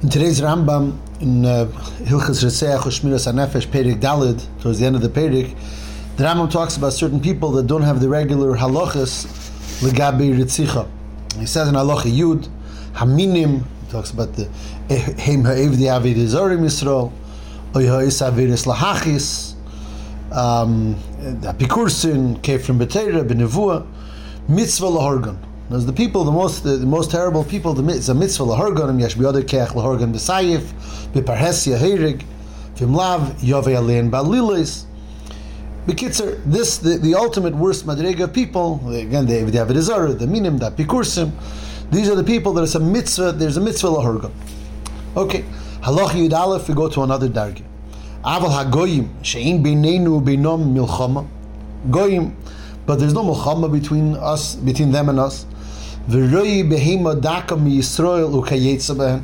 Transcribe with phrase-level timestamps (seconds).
[0.00, 1.64] In today's Rambam, in uh,
[2.04, 5.56] Hilchas Rotzeiach Ushmiras Hanefesh, Perik Dalid, towards the end of the Perik,
[6.16, 9.26] the Rambam talks about certain people that don't have the regular halachas
[9.80, 10.88] legabi ritzicha.
[11.36, 12.48] He says in halacha Yud,
[12.92, 14.44] Haminim, he talks about the
[15.18, 17.10] Heim Ha'evdi Avid Zorim Yisrael,
[17.74, 19.54] Oy Ha'is Avidis Lahachis,
[20.30, 20.94] um,
[21.42, 23.84] Apikursin, Kefrim B'Teira, B'Nevua,
[24.46, 25.47] Mitzvah Lahorgan.
[25.70, 29.68] There's the people, the most the, most terrible people, the, mitzvah lahorgan, yesh biyodeh keach
[29.68, 30.62] lahorgan b'sayif,
[31.12, 32.24] b'parhes yahirig,
[32.76, 34.86] v'imlav yovei alein balilis.
[35.86, 40.70] Bekitzer, this, the, the ultimate worst madrega people, again, the David Azara, the Minim, the
[40.70, 41.32] Pikursim,
[41.90, 44.32] these are the people that it's a mitzvah, there's a mitzvah lahorgan.
[45.18, 45.44] Okay,
[45.82, 47.62] halach yud we go to another dargi.
[48.24, 51.28] Aval hagoyim, she'in beineinu beinom milchama.
[51.90, 52.34] Goyim,
[52.86, 55.44] but there's no milchama between us, between them and us.
[56.08, 59.22] V'roi behema daka mi Yisrael ukayetza behen.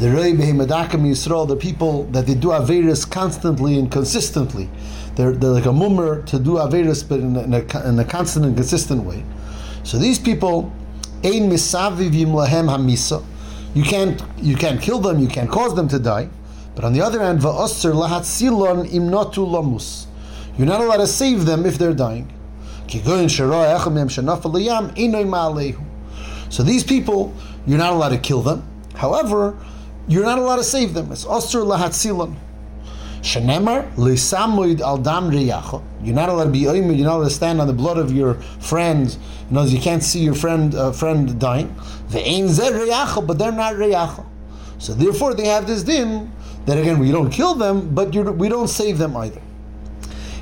[0.00, 4.68] The roi behema daka Yisrael, the people that they do averis constantly and consistently.
[5.14, 8.04] They're, they're like a mummer to do averis, but in a, in, a, in a
[8.04, 9.24] constant and consistent way.
[9.84, 10.72] So these people,
[11.22, 13.24] ein misavivim lahem hamisa.
[13.74, 16.28] You can't you can't kill them, you can't cause them to die.
[16.74, 20.06] But on the other hand, va'osir lahatzilon imnotu lamus.
[20.56, 22.28] You're not allowed to save them if they're dying.
[26.50, 27.34] So these people,
[27.66, 28.68] you're not allowed to kill them.
[28.94, 29.56] However,
[30.08, 31.12] you're not allowed to save them.
[31.12, 32.34] It's osur lahatzilon.
[33.20, 35.82] Shenemar lisamoid al.
[36.02, 36.96] You're not allowed to be oimid.
[36.96, 39.08] You're not allowed to stand on the blood of your friend.
[39.50, 41.74] You know, you can't see your friend uh, friend dying.
[42.10, 44.24] The ein zed riyacha, but they're not riyacha.
[44.78, 46.32] So therefore, they have this din
[46.66, 49.42] that again we don't kill them, but we don't save them either.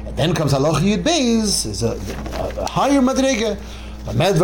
[0.05, 1.93] And then comes halach yud beis is a,
[2.39, 3.59] a, a higher madrega.
[4.07, 4.39] That's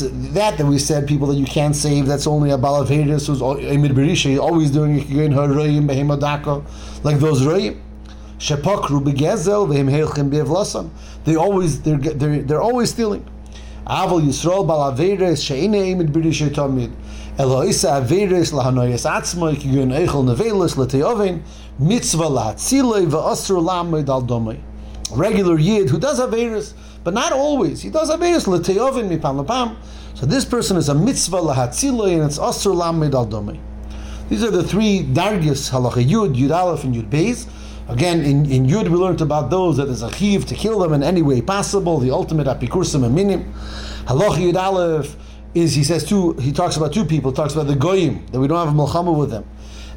[0.00, 2.06] that that we said people that you can't save.
[2.06, 6.64] That's only a balaveres who's emir b'rishe always doing again haroyim behemadaka
[7.04, 7.78] like those royim.
[8.38, 10.88] Shepakru begezel v'hem heilchim be'evlasan.
[11.24, 13.26] They always they're they're they're always stealing.
[13.86, 16.90] Aval Yisrael balaveres she'ine emir b'rishe tamid.
[17.36, 21.42] Eloisa averes lahanoyes atzmoy kigun eichel nevelis leteoven
[21.78, 24.58] mitzvah lahatzilei v'asur lamed al domei
[25.16, 26.74] regular yid who does Averis,
[27.04, 27.82] but not always.
[27.82, 29.76] He does Averis l'teyovin mipam lepam.
[30.14, 33.60] So this person is a mitzvah lahatziloi and it's asur lamed al domei.
[34.28, 37.48] These are the three dargis halacha yud, yud aleph, and yud beis.
[37.88, 40.92] Again, in, in Yud we learned about those that is a chiv to kill them
[40.92, 43.52] in any way possible, the ultimate apikursim and minim.
[44.04, 45.16] Halacha Yud Aleph
[45.54, 48.46] is, he says two, he talks about two people, talks about the goyim, that we
[48.46, 49.44] don't have a milchama with them.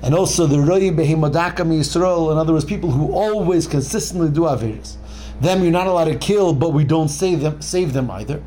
[0.01, 4.97] And also the roi behimadaka Yisrael, in other words, people who always consistently do aviris
[5.41, 8.41] them you're not allowed to kill, but we don't save them, save them either.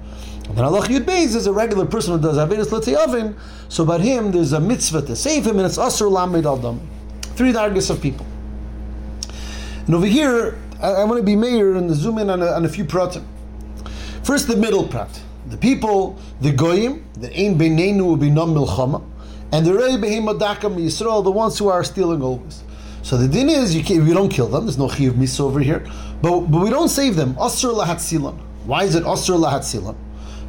[0.49, 3.39] And then Allah Yud Beis is a regular person who does Avedis L'Teyavim,
[3.69, 6.81] so about him there's a mitzvah to save him, and it's Asr Lamed Al Dam.
[7.21, 8.27] Three dargis of people.
[9.87, 12.65] And over here, I, I want to be mayor and zoom in on a, on
[12.65, 13.25] a few pratim.
[14.23, 15.21] First, the middle prat.
[15.49, 19.03] The people, the goyim, the ein beinenu will be non milchama,
[19.53, 22.63] and the rei behemadakam Yisrael, the ones who are stealing always.
[23.03, 24.67] So the din is you, we don't kill them.
[24.67, 25.87] There's no chiyuv misa over here,
[26.23, 27.35] but but we don't save them.
[27.35, 28.37] Osir lahatzilan.
[28.67, 29.97] Why is it osir lahatzilan?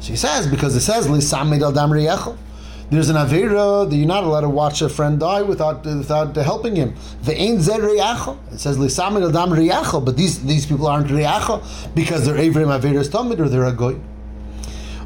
[0.00, 4.82] So he says because it says There's an avera that you're not allowed to watch
[4.82, 6.94] a friend die without without helping him.
[7.22, 12.26] The ein zer It says lisamid al dam but these these people aren't riyacha because
[12.26, 14.00] they're avrim averas tamid or they're a goy.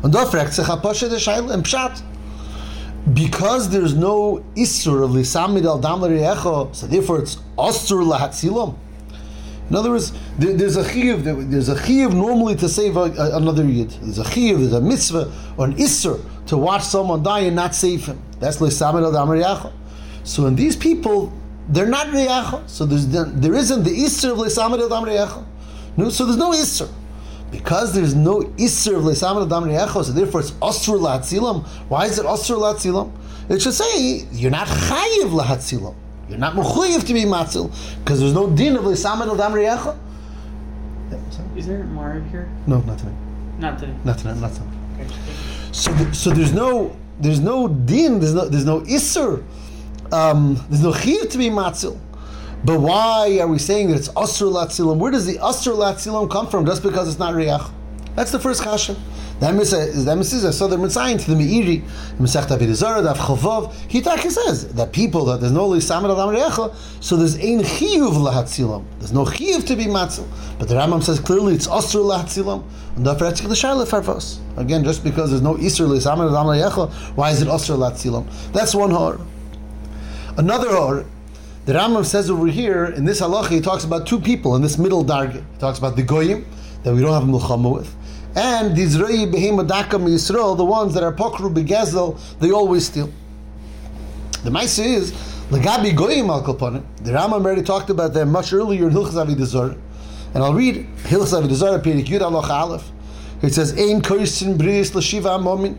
[0.02, 2.02] Und da fragt sich a pasha de shail im pshat
[3.12, 8.75] because there's no isur of lisamid al dam echo, so therefore it's osur lahatzilam.
[9.70, 11.50] In other words, there, there's a chiyuv.
[11.50, 13.91] There's a chiyuv normally to save a, a, another yid.
[13.91, 14.58] There's a chiyuv.
[14.58, 18.20] There's a mitzvah or an isur to watch someone die and not save him.
[18.41, 19.72] That's lisamid al dam echo.
[20.25, 21.32] So in these people,
[21.69, 22.69] they're not reyacha.
[22.69, 25.47] So there's there isn't the isur of lisamid al dam echo.
[25.96, 26.91] No, so there's no isur
[27.54, 31.64] because there's no Isser of Lesaman Adam Re'echo, so therefore it's Osur Lahatzilam.
[31.88, 33.12] Why is it Osur Lahatzilam?
[33.49, 35.94] It should say, you're not Chayiv Lahatzilam.
[36.29, 37.71] You're not Mechuyiv to be Matzil,
[38.03, 39.99] because there's no din of Lesaman Adam Re'echo.
[41.56, 42.49] Is there more here?
[42.67, 43.15] No, not today.
[43.59, 43.94] Not today.
[44.05, 44.35] Not today.
[44.41, 44.53] not.
[45.00, 45.09] Okay.
[45.73, 49.44] So, so there's no, there's no din, there's no, there's no Isser,
[50.12, 51.99] um, there's no Chiv to be Matzil.
[52.65, 54.97] But why are we saying that it's Asr Latzilam?
[54.97, 57.70] Where does the Asr Latzilam come from just because it's not Riyach?
[58.14, 58.96] That's the first kasha.
[59.40, 61.82] The emes is I saw the Mitzayin to the Meiri,
[62.19, 63.75] Mesech David Zara, Daf Chavov.
[63.88, 66.72] He taki says that people that there's no lisamed adam reacha,
[67.02, 68.84] so there's ein chiyuv lahatzilam.
[69.00, 70.28] There's no chiyuv to be matzil.
[70.61, 72.62] But the Rambam says clearly it's osur lahatzilam.
[72.94, 74.38] And therefore etzik the shaila farvos.
[74.56, 78.52] Again, just because there's no isur lisamed adam reacha, why is it osur lahatzilam?
[78.52, 79.19] That's one hor.
[80.37, 81.06] Another hor.
[81.64, 84.78] The Rambam says over here in this halacha, he talks about two people in this
[84.78, 85.44] middle dargah.
[85.52, 86.46] He talks about the goyim
[86.84, 87.96] that we don't have milchama with
[88.34, 93.10] and these Dizrei Behemadakam Yisrael, the ones that are Pokru Begezel, they always steal.
[94.42, 95.12] The Maisa is,
[95.50, 99.78] Lagabi Goyim Al Kalponim, the Rambam already talked about them much earlier in Hilchas Avidazor,
[100.34, 102.90] and I'll read Hilchas Avidazor, Perik Yud Aloch Aleph.
[103.42, 105.78] It says, Ein Koisin Bris L'Shiva Amomin.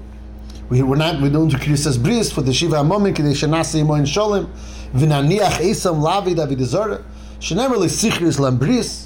[0.69, 3.95] We, we're not, we don't do Kirisas Bris for the Shiva Amomin, Kedei Shanasi Imo
[3.95, 4.49] In Sholem,
[4.93, 7.03] V'naniach Esam Lavid Avidazor,
[7.39, 9.04] Shenever L'Sichris Lambris,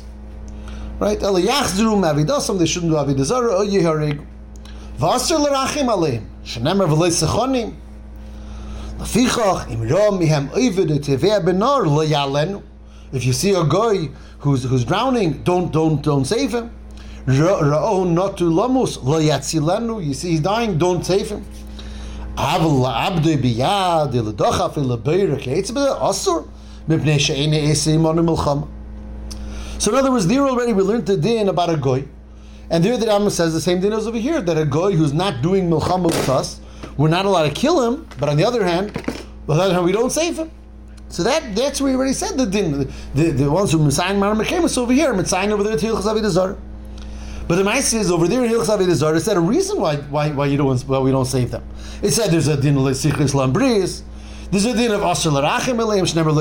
[1.00, 1.20] right?
[1.20, 4.20] They shouldn't do avidazara, or.
[4.20, 4.26] Oh,
[5.00, 7.74] V'asr l'rachim aleim, shenemer v'lei sechonim.
[8.98, 9.80] Lefichach, im
[10.20, 12.62] mihem oivid benar lo yalenu.
[13.14, 14.10] If you see a guy
[14.40, 16.72] who's, who's drowning, don't, don't, don't save him.
[17.26, 20.06] Lamus lo yatzilenu.
[20.06, 21.46] You see he's dying, don't save him.
[22.36, 26.46] Aval la'abdoi biyad, iladochaf ilabeirek, eitzbeh, asur,
[26.90, 27.74] mipnei she'ene.
[29.80, 32.06] So in other words, there already we learned the din about a goy,
[32.70, 35.14] and there the Rambam says the same thing as over here that a goy who's
[35.14, 36.60] not doing milchama with us,
[36.98, 38.06] we're not allowed to kill him.
[38.20, 38.96] But on the other hand,
[39.48, 40.52] on the other hand, we don't save him.
[41.08, 42.72] So that that's where we already said the din.
[42.80, 42.86] The,
[43.16, 46.58] the, the ones who Messiah Mara Mechemus over here, Messiah over there to Hilchas Avidazar.
[47.48, 49.16] But the Maisa is over there in Hilchas Avidazar.
[49.16, 51.64] It said a reason why why why you don't why we don't save them.
[52.04, 54.04] It said there's a din of Sichris Lambris.
[54.52, 56.36] There's a din of Asr Larachim Elayim Shnever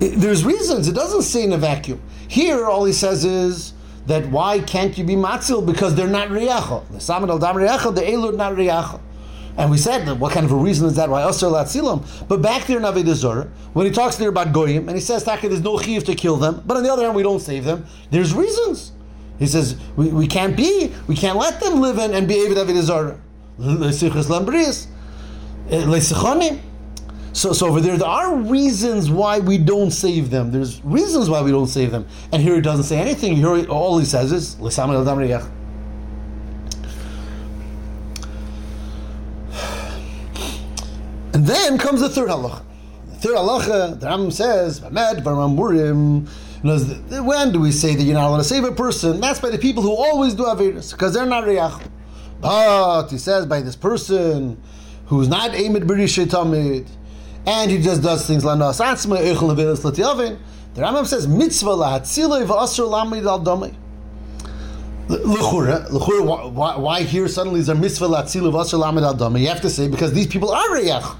[0.00, 0.88] There's reasons.
[0.88, 2.00] It doesn't say in a vacuum.
[2.26, 3.74] Here, all he says is
[4.06, 6.88] that why can't you be matzil because they're not riyacha.
[6.88, 9.00] The samad al dam riyacha, the elud not riyacha.
[9.58, 12.06] And we said what kind of a reason is that why osir latzilam?
[12.28, 15.48] But back there in Avedazor, when he talks there about goyim and he says Taka,
[15.48, 17.84] there's no chiv to kill them, but on the other hand we don't save them.
[18.10, 18.92] There's reasons.
[19.38, 22.56] He says we, we can't be, we can't let them live in and be Avid
[22.56, 23.18] Avedazor.
[23.58, 24.86] Lambris,
[25.68, 26.60] eh, lesichonim.
[27.32, 30.50] So, so over there, there are reasons why we don't save them.
[30.50, 32.06] There's reasons why we don't save them.
[32.32, 33.36] And here he doesn't say anything.
[33.36, 34.56] Here all he says is,
[41.32, 42.62] And then comes the third halacha.
[43.06, 44.80] The third halacha, the Rambam says,
[46.62, 49.20] when do we say that you're not allowed to save a person?
[49.20, 51.80] That's by the people who always do avirus, because they're not riyach.
[52.40, 54.60] But he says by this person
[55.06, 56.86] who's not aimed b'rishay tamid,
[57.46, 60.38] and he just does things like Nasatzma, Eichel Levinas Latiyavin.
[60.74, 63.74] The Rambam says, Mitzvah lahatzilei v'asr lamid al domei.
[65.08, 69.40] L'chura, l'chura, why, why here suddenly is there mitzvah latzila v'asr lamid al domei?
[69.40, 71.16] You have to say, because these people are reyach.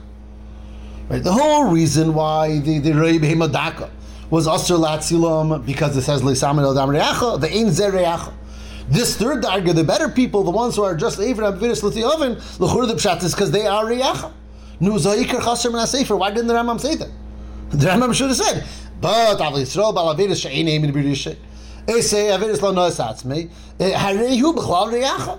[1.08, 1.24] Right?
[1.24, 3.90] The whole reason why the, the Rei Behemadaka
[4.30, 7.90] was asr latzilam, because it says le'samid al dam reyacha, the ein zer.
[8.88, 12.86] This third darga, the better people, the ones who are just Avram Avinis Latiyavin, l'chura
[12.86, 14.32] the pshat is because they are reyacha.
[14.80, 17.10] Why didn't the Rambam say that?
[17.70, 18.64] The Rambam should have said,
[19.00, 21.36] but Av Yisrael Bal Avedis She'ein Eimin B'Rishay.
[21.86, 22.72] Eh, Esei Avedis Lo.
[23.78, 25.38] Eh, Harehu.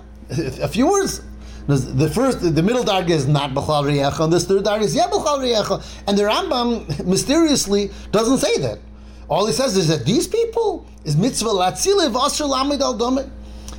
[0.62, 1.22] A few words.
[1.66, 5.08] The first, the middle darg is not b'chal riyacha, and this third darg is yeah
[5.08, 8.78] b'chal riyacha, and the Rambam mysteriously doesn't say that.
[9.28, 13.28] All he says is that these people is mitzvah latzilev asher lamid al domeh.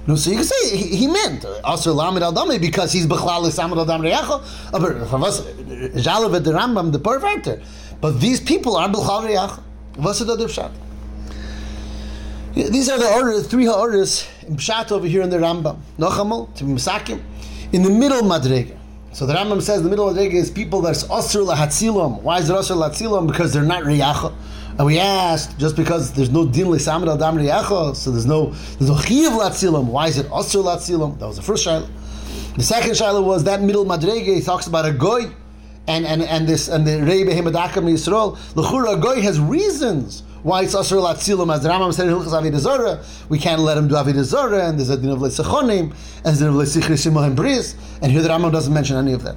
[0.05, 3.07] No, so you can say he, he meant uh, Asr Lamed Al Dami because he's
[3.07, 5.07] Bechlal Samad Al Dam Reyacha.
[5.09, 5.53] From us, uh, uh,
[5.97, 7.61] Jalav the Rambam, the perfecter.
[8.01, 9.63] But these people are Bechlal Reyacha.
[9.97, 10.71] Other pshat?
[12.53, 15.79] These are the orders, three orders in pshat over here in the Rambam.
[15.97, 17.21] Nochamal to Misakim
[17.71, 18.77] in the middle madrega.
[19.13, 22.21] So the Rambam says the middle madrega is people that's Asr Lahatzilam.
[22.23, 23.27] Why is it Asr Lahatzilam?
[23.27, 24.33] Because they're not Reyacha.
[24.77, 28.47] And we asked, just because there's no din l'samad al dam riyacha, so there's no
[28.47, 29.85] there's no chiyav latzilam.
[29.85, 31.19] Why is it osir latzilam?
[31.19, 31.87] That was the first shaila.
[32.55, 34.33] The second shaila was that middle madrege.
[34.33, 35.29] He talks about a goy,
[35.87, 38.35] and and and this and the rei behemadakam yisrael.
[38.55, 41.53] L'chura goy has reasons why it's osir latzilam.
[41.53, 44.89] As the Rambam said in Hilchas Avodah we can't let him do Avodah and there's
[44.89, 48.29] a din of lesechonim, and there's a din of lesichri and bris, and here the
[48.29, 49.35] Rambam doesn't mention any of that.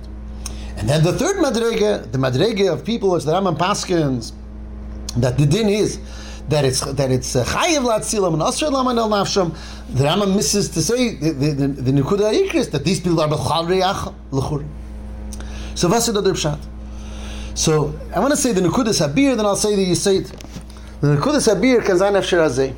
[0.78, 4.32] And then the third madrege, the madrege of people, which the Rambam paskins
[5.16, 5.98] that the din is
[6.48, 9.56] that it's that it's uh, chayiv latzilam and asher laman el nafsham.
[9.94, 14.14] The Rambam misses to say the the, nekuda ikris that these people are bechal riyach
[14.30, 14.66] l'chur.
[15.74, 16.58] So what's the pshat?
[17.54, 20.28] So I want to say the nekuda sabir, then I'll say the yisayt.
[21.00, 22.76] The nekuda sabir kan zayin afshir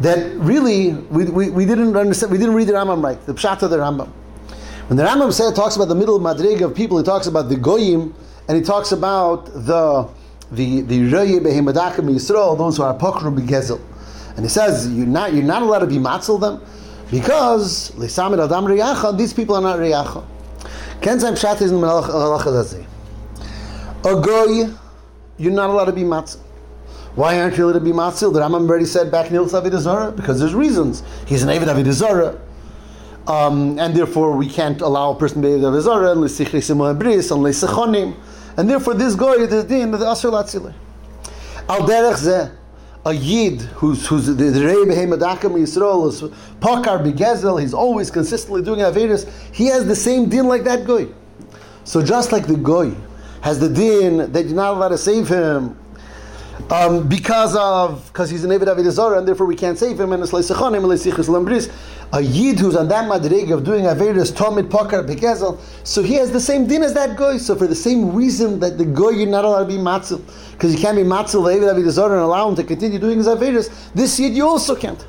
[0.00, 3.62] that really we, we, we didn't understand, we didn't read the Rambam right, the Pshat
[3.62, 4.08] of the Rambam.
[4.88, 7.48] When the Rambam said, it talks about the middle madrega of people, he talks about
[7.48, 8.14] the Goyim,
[8.48, 10.08] and he talks about the
[10.50, 13.80] the the Reye Behemadakim Yisrael, those who are Pokru Begezel.
[14.36, 16.60] And he says, you're not, you're not allowed to be matzel them,
[17.10, 20.22] because Lisamid Adam Riyacha, these people are not Riyacha.
[21.00, 21.82] Ken Zaim Pshat is in
[24.04, 24.74] A Goy,
[25.38, 26.40] you're not allowed to be matzel.
[27.16, 28.30] Why aren't you allowed to be matzil?
[28.30, 31.02] The Rambam already said back in Ilsa Avidazara because there's reasons.
[31.26, 32.38] He's an Avid Avidazara.
[33.26, 37.30] Um, and therefore we can't allow a person to be Avid Avidazara unless Sichri Bris,
[37.30, 38.14] unless Sechonim.
[38.56, 40.74] And therefore this guy, the din of the Asr Latzile.
[41.68, 42.56] Al Derech Zeh,
[43.04, 46.22] a Yid who's, who's the Rei Behem Yisrael is
[46.60, 51.06] Pakar Begezel, he's always consistently doing Avedis, he has the same din like that guy.
[51.84, 52.96] So just like the guy
[53.42, 55.78] has the din that you're not allowed to save him
[56.70, 60.22] um, because of because he's an Eved Avedizora and therefore we can't save him and
[60.22, 61.72] it's Leisechonim.
[62.12, 66.30] A Yid who's on that madrig of doing Avedis Tomid Pakar Begezel, so he has
[66.30, 67.36] the same din as that guy.
[67.36, 70.20] So for the same reason that the guy you're not allowed to be matzil
[70.52, 73.26] because you can't be matzil the Eved Avedizora and allow him to continue doing his
[73.26, 73.92] Avedis.
[73.92, 75.04] This Yid you also can't.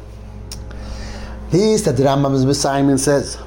[1.49, 3.37] This that the Rambam Simon says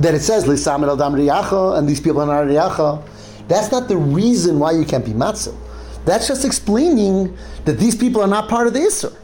[0.00, 3.06] that it says Lisamid al Dam and these people are not Riyacha.
[3.48, 5.56] That's not the reason why you can't be matzil.
[6.04, 9.16] That's just explaining that these people are not part of the Isser.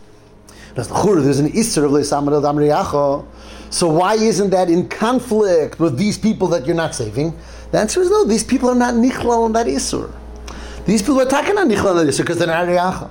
[0.75, 3.29] There's an Isser of Leisamad Adam
[3.71, 7.37] So why isn't that in conflict with these people that you're not saving?
[7.73, 10.13] The answer is no, these people are not Nichlal on that Isser.
[10.87, 13.11] These people are talking on Nichlal on that Isser because they're not Riyacha.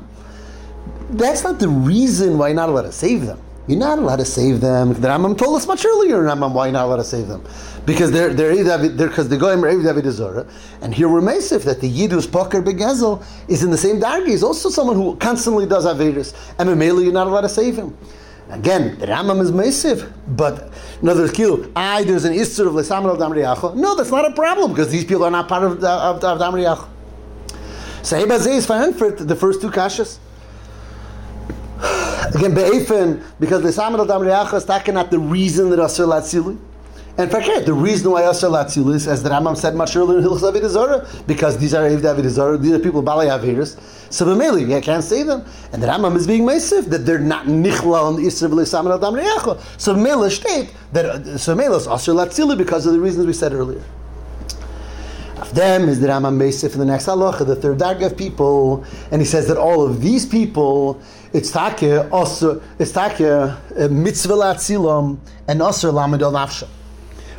[1.12, 3.42] That's not the reason why you're not allowed to save them.
[3.68, 4.94] You're not allowed to save them.
[4.94, 7.44] The Rambam told us much earlier, Rambam, why you're not allowed to save them.
[7.86, 10.46] Because they're they're because they're going David Zora.
[10.82, 14.28] And here we're Mesif that the Yidus Poker Begezel is in the same dargi.
[14.28, 16.34] He's also someone who constantly does Avedis.
[16.60, 17.98] And Mamela, you're not allowed to save him.
[18.50, 20.72] Again, the Rambam is Mesif, but
[21.02, 21.72] another skill.
[21.76, 23.76] I there's an Isser of Lesamal of Damriyacho.
[23.76, 26.88] No, that's not a problem because these people are not part of, of, of Damriyacho.
[28.02, 30.18] Sahib is for the first two kashas.
[32.34, 36.58] Again, be'efen, because the Samad Adam Reacha is taken at the reason that Asr Latzili.
[37.20, 40.24] And fact, the reason why Asr Latzili is, as the Rambam said much earlier in
[40.24, 43.78] Hilchas Avid because these are Avid Avid these are people Balei Aviris.
[44.10, 45.44] So B'meli, you can't say them.
[45.74, 48.96] And the Rambam is being Meisif, that they're not Nichla on the Isra B'lei Samad
[48.96, 49.60] Adam Reacha.
[49.78, 53.34] So B'meli state that, uh, so B'meli is Asr Latzili because of the reasons we
[53.34, 53.84] said earlier.
[55.42, 58.86] Of them is the Rambam Meisif in the next halacha, the third darga of people,
[59.12, 61.02] and he says that all of these people
[61.34, 61.84] it's take
[62.14, 65.18] also it's take mitzvah latzilam
[65.50, 66.70] and also lamed al nafsha.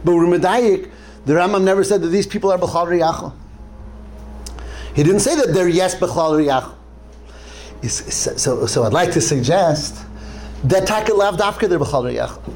[0.05, 0.91] But Rumadayik,
[1.27, 3.33] the Rambam never said that these people are b'chal riyacha.
[4.95, 6.75] He didn't say that they're yes b'chal riyacha.
[7.89, 10.05] So, so I'd like to suggest
[10.65, 12.55] that take lav dafka they're b'chal riyacha.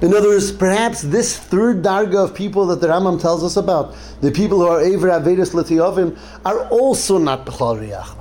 [0.00, 3.96] In other words, perhaps this third darga of people that the Rambam tells us about,
[4.20, 8.18] the people who are Ever Avedis Latiyovim, are also not Bechal Riyach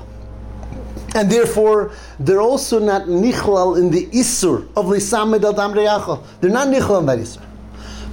[1.18, 6.24] and therefore they're also not nichlal in the isur of lisamed adam reyacha.
[6.39, 7.47] They're not nichlal in that isur.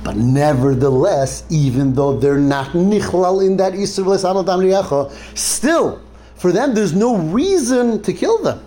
[0.05, 6.01] But nevertheless, even though they're not nichlal in that lisamed adam reyacha, still
[6.37, 8.63] for them there's no reason to kill them.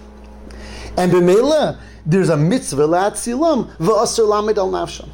[0.97, 1.77] And b'meila
[2.07, 5.09] there's a mitzvah la'atzilam v'asur lamed al nafsham.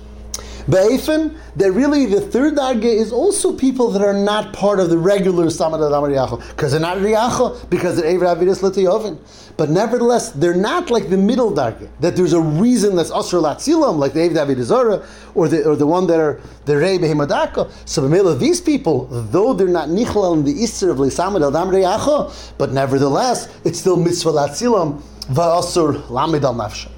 [0.69, 4.97] Be'efen, that really the third darge is also people that are not part of the
[4.97, 6.47] regular Samad Adam Riyacho.
[6.51, 9.17] Because they're not Riyacho, because they're Ever Avidis Latiyovin.
[9.57, 11.89] But nevertheless, they're not like the middle darge.
[11.99, 15.05] That there's a reason that's Asr Latzilam, like the Ever Avidizora,
[15.35, 17.69] or the, or the one that are the Rei Behemadako.
[17.85, 21.45] So the middle of these people, though they're not Nichlal in the Isser of Samad
[21.45, 26.92] Adam Riyacho, but nevertheless, it's still Mitzvah Latzilam, Va'asur Lamid Al Nafsha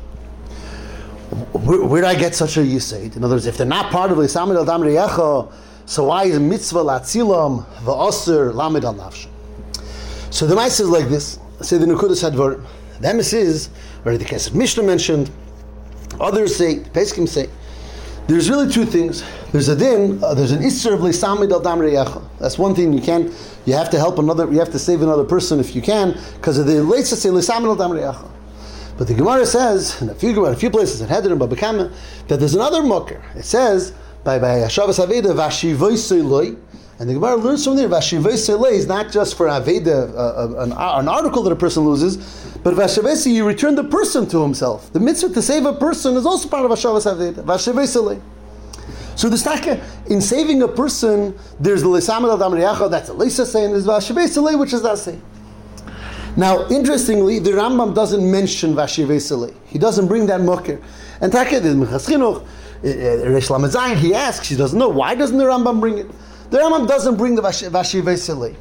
[1.53, 3.15] where, where did I get such a yisaid?
[3.15, 4.83] In other words, if they're not part of the Samid al Dam
[5.85, 9.27] so why is mitzvah latzilam va'aser lamid al nafsh?
[10.31, 11.39] So the mice is like this.
[11.61, 12.63] Say the Nukudas Hadvar.
[12.99, 13.69] The emes is,
[14.03, 15.29] or the Kesef Mishnah mentioned,
[16.19, 17.49] others say, Peskim say,
[18.27, 19.23] there's really two things.
[19.51, 23.01] There's a din, uh, there's an isser of lisamid al dam That's one thing you
[23.01, 23.31] can't,
[23.65, 26.57] you have to help another, you have to save another person if you can, because
[26.57, 27.91] of the late say lisamid al dam
[28.97, 31.57] but the Gemara says in a few Gemara, a few places in Heder and Bava
[31.57, 31.91] Kama
[32.27, 33.23] that there's another mucker.
[33.35, 36.57] It says by by Hashavas Aveda Vashivoisoiloi.
[36.97, 40.71] And the Gemara learns from there, Vashivoisoiloi is not just for Aveda, uh, uh, an,
[40.71, 42.15] an, article that a person loses,
[42.63, 44.93] but Vashivoisi, you return the person to himself.
[44.93, 47.43] The mitzvah to save a person is also part of Hashavas Aveda.
[47.43, 48.21] Vashivoisoiloi.
[49.17, 53.45] So the staka in saving a person, there's the Lisamad al Damriyacha, that's a Lisa
[53.45, 55.21] saying, there's Vashivoisoiloi, which is that saying.
[56.37, 59.55] Now, interestingly, the Rambam doesn't mention Vashivesele.
[59.67, 60.81] He doesn't bring that mucker.
[61.21, 62.45] And Taka, the Minchas Chinuch,
[62.83, 66.07] uh, Resh he asks, he doesn't know, why doesn't the Rambam bring it?
[66.51, 68.55] The Rambam doesn't bring the Vashivesele.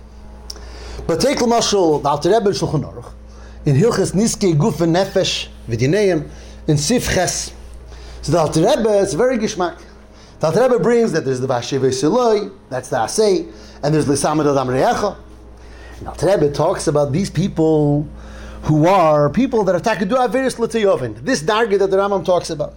[1.07, 3.12] But take L'mashal, the Alter Rebbe Shulchan Aruch,
[3.66, 6.31] in Hilches Niske Guf and Nefesh, V'dineim,
[6.69, 7.52] in Sif Ches.
[8.23, 9.83] So the Alter Rebbe, it's very gishmak.
[10.38, 13.52] The Alter Rebbe brings that there's the Vashivesele, that's the Asay,
[13.83, 15.16] and there's L'samed Adam Re'echa,
[16.02, 18.08] now, Rebbe talks about these people
[18.62, 21.16] who are people that are takadu various l'teyovin.
[21.16, 22.74] This darga that the Rambam talks about.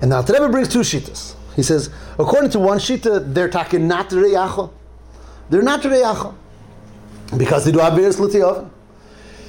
[0.00, 1.34] And now Rebbe brings two shitas.
[1.56, 4.70] He says, according to one shita, they're taking not reyacha.
[5.50, 6.34] They're not reyacha
[7.36, 8.68] because they do have various l'teyovin.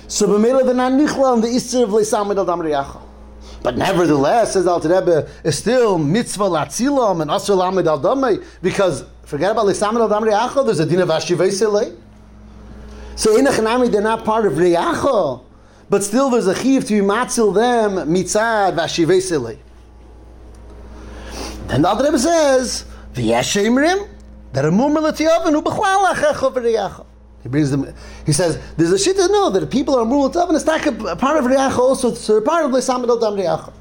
[0.07, 3.01] So b'meila they're not nichla on the isser of leisamid al dam reyacha.
[3.61, 9.05] But nevertheless, says Al Rebbe, is still mitzvah latzilam and asr lamid al damay because
[9.23, 10.65] forget about leisamid al dam reyacha.
[10.65, 11.95] There's a din of ashivay
[13.15, 15.43] so in a chanami, they're not part of Reyacha,
[15.89, 19.57] but still there's a chiv to be matzil them mitzad vashivesele.
[21.67, 24.09] Then the Alter Rebbe says, v'yeshemrim,
[24.53, 27.05] that a mummer l'tiyavan u'b'chwal achecha v'reyacha.
[27.41, 27.93] He brings them.
[28.25, 30.55] He says there's a shit to know that people are mummer l'tiyavan.
[30.55, 32.13] It's not a part of reyacha also.
[32.13, 33.73] So part of l'samad al dam reyacha.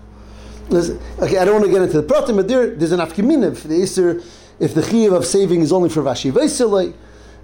[1.20, 3.64] Okay, I don't want to get into the protein, but there, there's an afkimin if
[3.64, 4.22] the Easter,
[4.58, 6.94] if the chiv of saving is only for vashivesele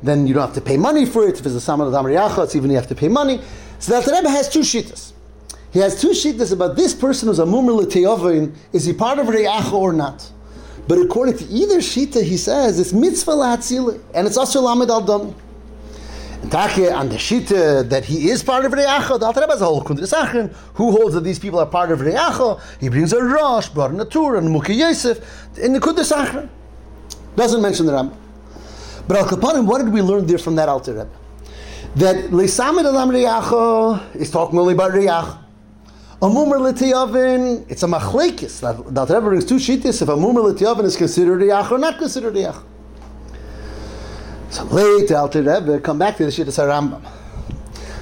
[0.03, 1.39] then you don't have to pay money for it.
[1.39, 3.41] If it's a Saman Adam it's even you have to pay money.
[3.79, 5.13] So the Rebbe has two shittas.
[5.71, 9.27] He has two shittas about this person who's a mumr l'teyovin, is he part of
[9.27, 10.31] Riyacha or not?
[10.87, 15.03] But according to either shita, he says it's mitzvah la'atzile, and it's also lamed al
[15.03, 15.35] dami.
[16.41, 19.61] And Take on the shita that he is part of Reyacha, the Alter Rebbe has
[19.61, 22.61] a whole kundra Who holds that these people are part of Reyacha?
[22.81, 26.49] He brings a Rosh, brought a Tur, and Mukhi Yosef in the kundra
[27.37, 28.28] Doesn't mention the Rambam.
[29.09, 31.11] But Al Kapanim, what did we learn there from that Alter Rebbe?
[31.97, 35.39] That Leisamid Alam Riyacha is talking only about Riyach.
[36.21, 38.61] A Mumar L'tiyavin, it's a machlekes.
[38.61, 41.97] The Alter Rebbe brings two shittis if a Mumar L'tiyavin is considered Riyach or not
[41.97, 42.63] considered Riyach.
[44.51, 47.03] So late, Alter Rebbe, come back to the shittis Rambam.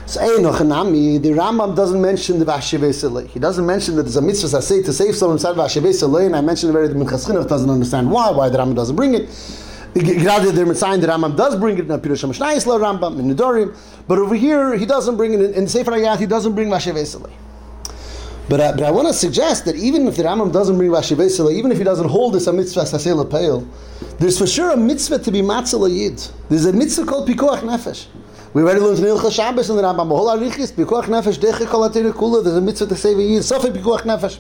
[0.07, 4.61] So Einochanami, the Rambam doesn't mention the Vashivei He doesn't mention that there's a mitzvah
[4.61, 8.31] say to save someone inside Vashivei and I mentioned already the Minchas doesn't understand why,
[8.31, 9.29] why the Rambam doesn't bring it.
[9.97, 13.75] Gerade der Mitzayin, the Rambam does bring it in Pirush HaMashnayis La Rambam, in Nidorim,
[14.07, 16.95] but over here, he doesn't bring it, in, in Sefer HaYat, he doesn't bring Vashev
[16.95, 17.33] Eselei.
[18.47, 21.17] But, uh, but I want to suggest that even if the Rambam doesn't bring Vashev
[21.17, 23.67] Eselei, even if he doesn't hold this a mitzvah Sasei Lepeil,
[24.19, 26.23] there's for sure a mitzvah to be Matzah Yid.
[26.51, 28.07] There's a mitzvah called Pikuach Nefesh.
[28.53, 31.89] We already learned in Ilcha Shabbos in the Rambam, Behol Arichis, Pikuach Nefesh, Deche Kol
[31.89, 34.39] Kula, there's a mitzvah to save a Yid, Sofi Pikuach Nefesh.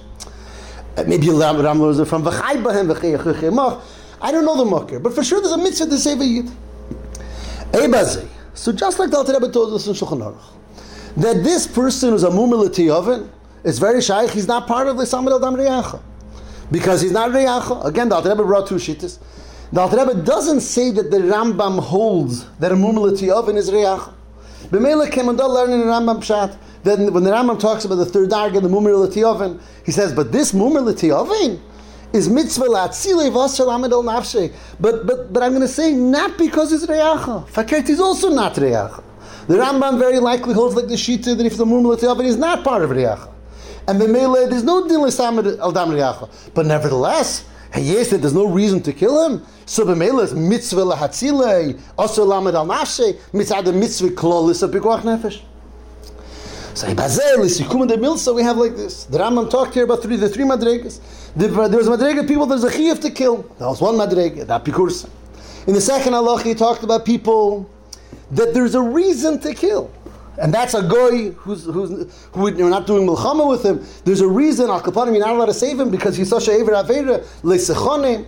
[0.98, 3.80] Uh, maybe Rambam was from V'chai Bahem, V'chai Yachich
[4.20, 6.50] I don't know the mucker, but for sure there's a mitzvah to save a yid.
[7.72, 8.28] Ebazi.
[8.54, 10.42] So just like the Alter Rebbe told us in Shulchan Aruch,
[11.16, 13.30] that this person who's a mumilati oven
[13.64, 16.00] is very shaykh, he's not part of the Samad al Dam Riyacha.
[16.70, 17.84] Because he's not Riyacha.
[17.84, 19.18] Again, the Alter Rebbe brought two shittas.
[19.72, 24.12] The Alter Rebbe doesn't say that the Rambam holds that a mumilati oven is Riyacha.
[24.68, 28.56] B'meila Kemandal learning in Rambam Pshat, then when the Rambam talks about the third darg
[28.56, 31.60] and the mumilati oven, he says, but this mumilati oven,
[32.12, 34.52] is mitzvah latzile v'asher lamed al nafshe.
[34.80, 37.48] But but but I'm going to say not because it's reyacha.
[37.48, 39.02] Fakert is also not reyacha.
[39.46, 42.82] The Rambam very likely holds like the shita that if the murmur is not part
[42.82, 43.32] of reyacha.
[43.88, 46.28] And the mele there's no din l'samed al dam reyacha.
[46.54, 47.44] But nevertheless.
[47.76, 49.44] Yes, there's no reason to kill him.
[49.66, 55.42] So b'meila is mitzvah lahatzile, also lamed al nafshe, mitzvah mitzvah klolis of pikuach nefesh.
[56.76, 59.04] So the so we have like this.
[59.04, 61.00] The Rambam talked here about three, the three madregas.
[61.34, 62.44] There was madrega people.
[62.44, 63.44] There's a chiyuv to kill.
[63.58, 64.46] That was one madrega.
[64.46, 65.08] That pikursa.
[65.66, 67.70] In the second halach, he talked about people
[68.32, 69.90] that there's a reason to kill.
[70.36, 73.82] And that's a guy who's, who's who you're not doing milchama with him.
[74.04, 76.72] There's a reason al you're not allowed to save him because he's such a aver
[76.72, 78.26] avera lesechone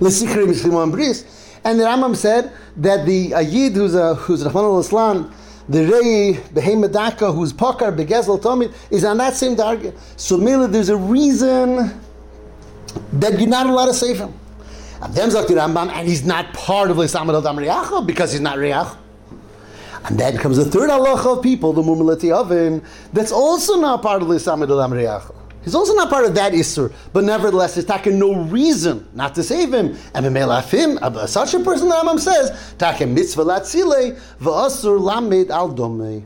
[0.00, 1.24] lesikre mishlimon bris.
[1.62, 5.32] And the Rambam said that the ayid who's a who's Rahman al Islam
[5.68, 9.96] the Rei Behemedaka, who's Pakar Begezel Tomid, is on that same target.
[10.16, 12.00] So, Mila, there's a reason
[13.12, 14.32] that you're not allowed to save him.
[15.02, 18.58] And then Zakti Rambam, and he's not part of Lisamad al Dam because he's not
[18.58, 18.96] Riach.
[20.04, 24.22] And then comes the third halacha of people, the Mumilati oven, that's also not part
[24.22, 24.92] of Lisamad al Dam
[25.68, 29.42] He's also not part of that Isser, but nevertheless, there's taken no reason not to
[29.42, 29.98] save him.
[30.14, 36.24] And him, such a person, the Rambam says, taken mitzvah latzile, v'asur lamed al domei.